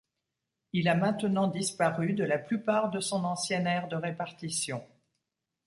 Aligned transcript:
Il 0.73 0.89
a 0.89 0.95
maintenant 0.95 1.45
disparu 1.47 2.13
de 2.13 2.23
la 2.23 2.39
plupart 2.39 2.89
de 2.89 2.99
son 2.99 3.23
ancienne 3.23 3.67
aire 3.67 3.87
de 3.87 3.95
répartition. 3.97 4.83